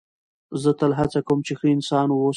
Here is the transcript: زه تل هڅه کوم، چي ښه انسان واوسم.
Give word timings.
زه 0.61 0.71
تل 0.79 0.91
هڅه 0.99 1.19
کوم، 1.27 1.39
چي 1.47 1.53
ښه 1.59 1.67
انسان 1.75 2.07
واوسم. 2.09 2.29